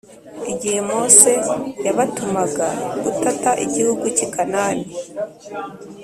Igihe 0.51 0.79
Mose 0.89 1.31
yabatumaga 1.85 2.67
gutata 3.03 3.49
igihugu 3.65 4.05
cy 4.15 4.21
i 4.25 4.27
Kanani 4.33 4.85